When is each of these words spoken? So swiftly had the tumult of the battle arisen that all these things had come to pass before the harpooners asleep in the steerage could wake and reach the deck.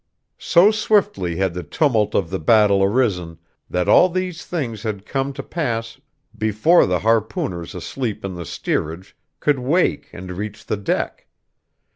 So 0.39 0.71
swiftly 0.71 1.35
had 1.35 1.53
the 1.53 1.61
tumult 1.61 2.15
of 2.15 2.31
the 2.31 2.39
battle 2.39 2.81
arisen 2.83 3.37
that 3.69 3.87
all 3.87 4.09
these 4.09 4.43
things 4.43 4.81
had 4.81 5.05
come 5.05 5.31
to 5.33 5.43
pass 5.43 6.01
before 6.35 6.87
the 6.87 7.01
harpooners 7.01 7.75
asleep 7.75 8.25
in 8.25 8.33
the 8.33 8.43
steerage 8.47 9.15
could 9.39 9.59
wake 9.59 10.09
and 10.11 10.31
reach 10.31 10.65
the 10.65 10.77
deck. 10.77 11.27